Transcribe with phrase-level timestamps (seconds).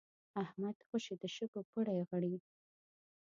[0.43, 2.35] احمد خوشی د شګو پړي غړي.